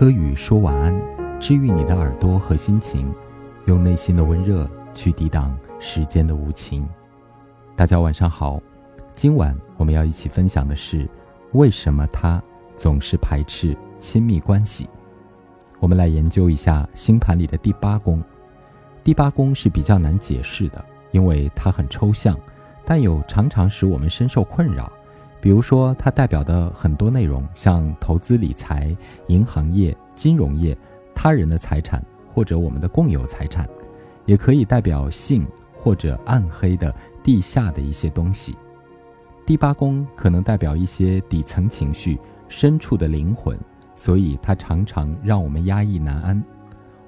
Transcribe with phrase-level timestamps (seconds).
[0.00, 0.98] 柯宇说晚安，
[1.38, 3.14] 治愈你的耳朵和心情，
[3.66, 6.88] 用内心的温热去抵挡时间的无情。
[7.76, 8.58] 大家晚上好，
[9.12, 11.06] 今晚我们要一起分享的是，
[11.52, 12.42] 为什么他
[12.78, 14.88] 总是排斥亲密关系？
[15.80, 18.24] 我们来研究一下星盘里的第八宫。
[19.04, 22.34] 第八宫是比较难解释的，因为它很抽象，
[22.86, 24.90] 但又常常使我们深受困扰。
[25.40, 28.94] 比如说，它代表的很多内容，像投资理财、
[29.28, 30.76] 银行业、金融业、
[31.14, 33.68] 他人的财产或者我们的共有财产，
[34.26, 38.54] 也可以代表性或者暗黑的地下的一些东西。
[39.46, 43.58] 第八宫可能代表一些底层情绪、深处的灵魂，
[43.94, 46.42] 所以它常常让我们压抑难安。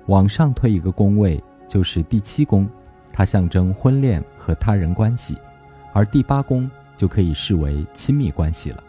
[0.07, 1.43] 往上推一个宫位。
[1.69, 2.69] 就是第七宫，
[3.15, 5.39] 它象征婚恋和他人关系，
[5.95, 6.71] 而第八宫
[7.03, 8.81] 就可以视为亲密关系了。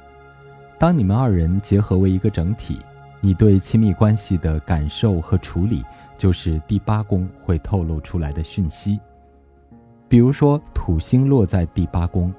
[0.78, 2.80] 当你们二人结合为一个整体，
[3.20, 5.84] 你对亲密关系的感受和处理，
[6.16, 9.00] 就是第八宫会透露出来的讯息。
[10.08, 12.32] 比如说，土星落在第八宫，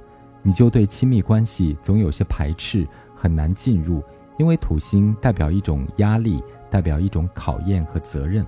[0.42, 4.00] 你就对亲密关系总有些排斥，很难进入，
[4.38, 8.46] 因为土星代表一种压力，代表一种考验和责任。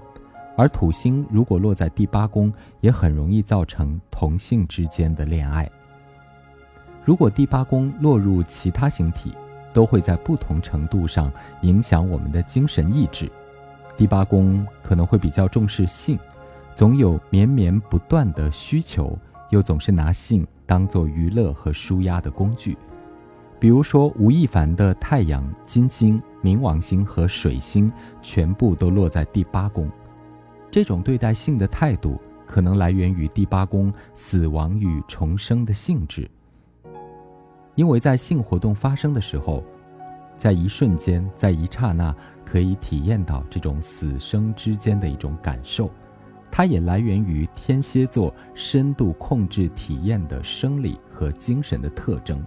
[0.57, 5.69] 而土星如果落在第八宫，也很容易造成同性之间的恋爱。
[7.07, 9.33] 如果第八宫落入其他星体，
[9.73, 13.31] 都会在不同程度上影响我们的精神意志。
[13.97, 16.19] 第八宫可能会比较重视性，
[16.75, 19.17] 总有绵绵不断的需求，
[19.51, 22.77] 又总是拿性当做娱乐和舒压的工具。
[23.61, 27.89] 比如说，吴亦凡的太阳、金星、冥王星和水星，
[28.21, 29.89] 全部都落在第八宫。
[30.73, 36.29] 这种对待性的态度，可能来源于第八宫死亡与重生的性质。
[37.77, 39.63] 因为在性活动发生的时候，
[40.37, 42.13] 在一瞬间，在一刹那，
[42.45, 45.89] 可以体验到这种死生之间的一种感受。
[46.51, 52.43] 它也来源于天蝎座深度控制体验的生理和精神的特征。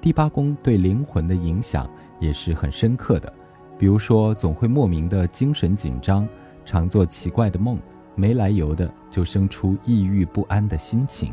[0.00, 1.88] 第八宫对灵魂的影响
[2.20, 3.32] 也是很深刻的，
[3.78, 6.28] 比如说，总会莫名的精神紧张。
[6.64, 7.78] 常做奇怪的梦，
[8.14, 11.32] 没来由的就生出抑郁不安的心情，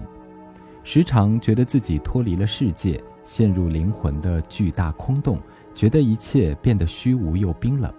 [0.92, 5.40] 时常觉得自己脱离了世界，陷入灵魂的巨大空洞，
[5.76, 7.94] 觉得一切变得虚无又冰冷。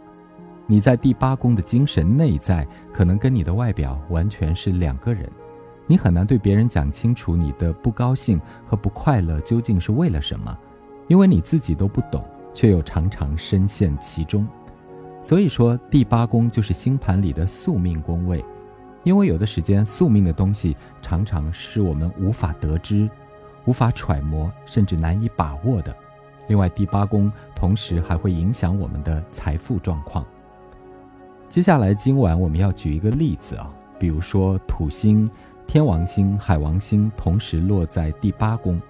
[0.67, 5.31] 你在第八宫的精神内在，可能跟你的外表完全是两个人，
[5.87, 10.59] 你很难对别人讲清楚你的不高兴和不快乐究竟是为了什么，
[11.07, 14.45] 因为你自己都不懂，却又常常深陷其中。
[15.23, 18.45] 所以说，第八宫就是星盘里的宿命宫位，
[19.03, 23.09] 因为有的时间宿命的东西常常是我们无法得知、
[23.65, 25.95] 无法揣摩，甚至难以把握的。
[26.49, 30.25] 另外，第八宫同时还会影响我们的财富状况。
[31.49, 35.29] 接下来，今晚我们要举一个例子啊，比如说土星、
[35.67, 38.81] 天王星、海王星同时落在第八宫。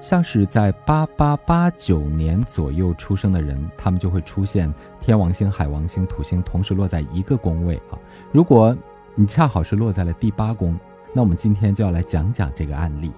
[0.00, 7.94] 像是在八八八九年左右出生的人，他们就会出现天王星、海王星、土星同时落在一个宫位啊。
[8.32, 8.74] 如果
[9.14, 10.74] 你恰好是落在了第八宫，
[11.12, 13.12] 那我们今天就要来讲讲这个案例。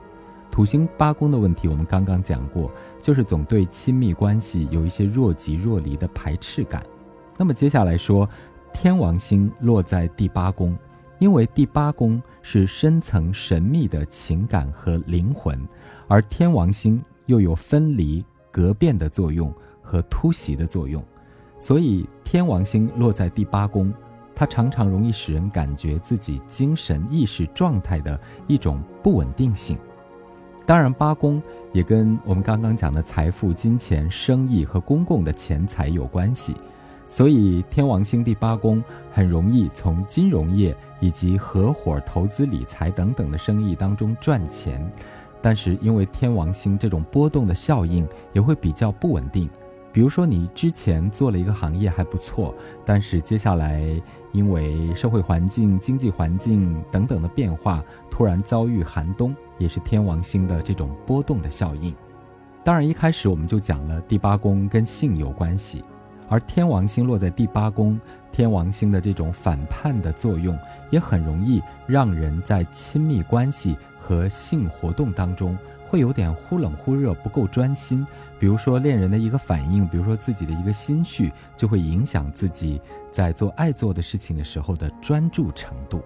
[0.51, 2.69] 土星八宫的问题，我们刚刚讲过，
[3.01, 6.85] 就是总对亲密关系有一些若即若离的排斥感。
[7.37, 8.29] 那么接下来说，
[8.73, 10.77] 天王星落在第八宫。
[11.21, 15.57] 因为第八宫是深层神秘的情感和灵魂，
[16.09, 21.03] 而天王星又有分离、隔变的作用和突袭的作用，
[21.57, 23.95] 所以天王星落在第八宫，
[24.34, 29.78] 它常常容易使人感觉自己精神意识状态的一种不稳定性。
[30.67, 36.56] 当然，八宫也跟我们刚刚讲的财富、金钱、生意和公共的钱财有关系。
[37.06, 44.91] 所以，天王星第八宫很容易从金融业以及合伙、投资、理财等等的生意当中赚钱，
[45.43, 49.49] 但是因为天王星这种波动的效应，也会比较不稳定。
[49.94, 52.52] 比如说，你之前做了一个行业还不错，
[52.85, 53.81] 但是接下来
[54.32, 57.81] 因为社会环境、经济环境等等的变化，
[58.11, 61.94] 突然遭遇寒冬，也是天王星的这种波动的效应。
[62.64, 65.85] 当然，一开始我们就讲了第八宫跟性有关系。
[66.29, 68.00] 而天王星落在第八宫，
[68.32, 70.58] 天王星的这种反叛的作用，
[70.90, 75.56] 也很容易让人在亲密关系和性活动当中
[75.89, 78.07] 会有点忽冷忽热，不够专心。
[78.39, 86.03] 比如说恋人的一个反应，比如说自己的一个心绪，就会影响自己在做爱做的事情的时候的专注程度。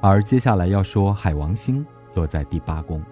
[0.00, 1.84] 而接下来要说海王星
[2.14, 3.02] 落在第八宫，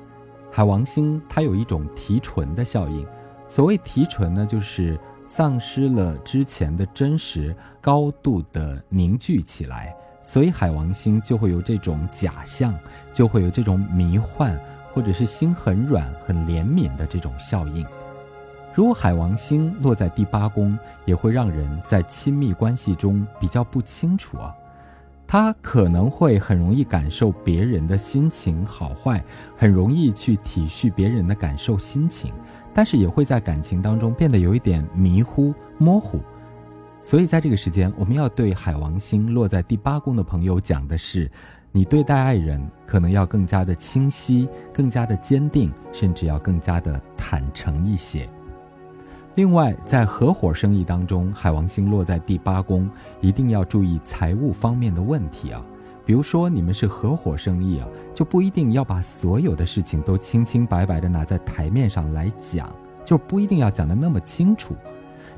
[0.50, 3.06] 海王星它有一种提纯的效应，
[3.48, 4.98] 所谓提纯呢，就是。
[5.32, 12.76] 丧失了之前的真实，高度的凝聚起来，所以海王星就会有这种假象，
[13.12, 14.60] 就会有这种迷幻，
[14.92, 17.86] 或者是心很软、很怜悯的这种效应。
[18.74, 24.54] 如果海王星落在第八宫，也会让人在亲密关系中比较不清楚啊。
[25.26, 29.22] 他可能会很容易感受别人的心情好坏，
[29.56, 32.32] 很容易去体恤别人的感受心情，
[32.74, 36.18] 但是也会在感情当中变得有一点迷糊模糊。
[37.02, 41.30] 所以在这个时间，我们要对海王星落在第八宫的朋友讲的是：
[41.72, 48.28] 你对待爱人可能要更加的清晰，更加的坚定，甚至要更加的坦诚一些。
[49.36, 52.90] 另外，在合伙生意当中，海王星落在第八宫，
[53.20, 55.64] 一定要注意财务方面的问题啊。
[56.04, 62.68] 比如说，你们是合伙生意啊，就不一定要把所有的事情都清清白白的拿在台面上来讲，
[63.04, 64.74] 就不一定要讲的那么清楚。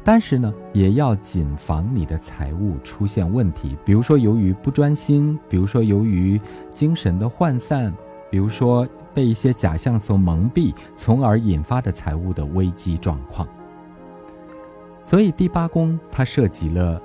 [0.05, 6.41] 但是呢，也要谨防你的财务出现问题，比如说由于不专心，比如说由于
[6.75, 7.95] 精神的涣散，
[8.29, 13.47] 比如说被一些假象所蒙蔽，从而引发的财务的危机状况。
[15.05, 17.01] 所以第八宫它涉及了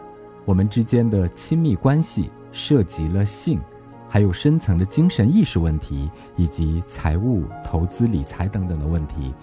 [0.46, 3.60] 我们之间的亲密关系，涉及了性，
[4.10, 9.34] 还有深层的精神意识问题，以及财务、投资、理财等等的问题。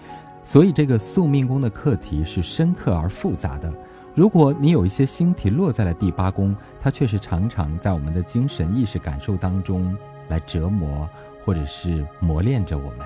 [0.45, 3.73] 所以这个宿命宫的课题是深刻而复杂的。
[4.13, 9.97] 如果你有一些星体落在了第八宫，它确实常常在我们的精神意识感受当中
[10.29, 11.09] 来折磨，
[11.43, 12.99] 或者是磨练着我们。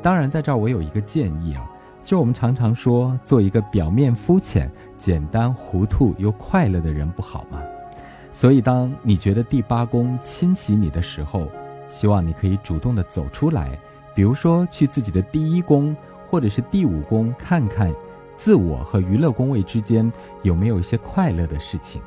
[0.00, 1.68] 当然，在这儿我有一个建议啊。
[2.04, 7.60] 就我们常常说，做一个表面肤浅、简单、糊涂又快乐的人不好吗？
[8.32, 11.48] 所以，当你觉得第八宫侵袭你的时候，
[11.86, 13.78] 希望你可以主动的走出来，
[14.18, 17.94] 比如说去自己的第一宫或者是第五宫看看，
[18.36, 20.12] 自我和娱乐宫位之间
[20.42, 22.02] 有没有一些快乐的事情，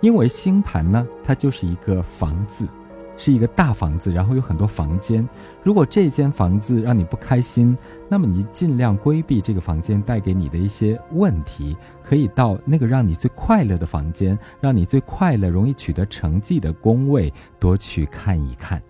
[0.00, 2.68] 因为星盘呢，它就是一个房子。
[3.16, 5.28] 是一个大房子，然后有很多房间。
[5.64, 7.76] 如果这间房子让你不开心，
[8.08, 18.80] 那么你尽量规避这个房间带给你的一些问题，可以到那个让你最快乐的房间，让你最快乐、容易取得成绩的宫位多去看一看。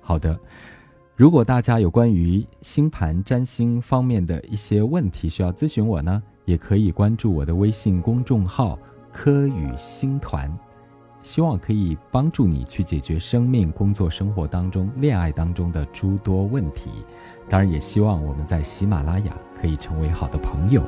[0.00, 0.38] 好的，
[1.20, 8.78] 如果大家有关于星盘占星方面的一些问题需要咨询我呢，也可以关注我的微信公众号
[9.12, 10.50] “科宇星团”。
[11.20, 16.88] 希望可以帮助你去解决生命、工作、生活当中、恋爱当中的诸多问题。
[17.50, 20.82] 当然，也希望我们在喜马拉雅可以成为好的朋友。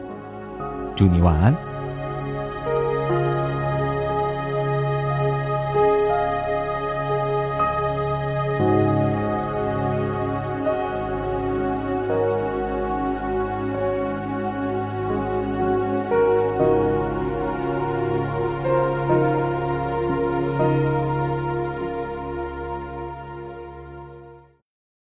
[0.96, 1.71] 祝你晚安。